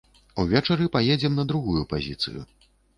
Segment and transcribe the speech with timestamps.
[0.43, 2.41] Увечары паедзем на другую пазіцыю.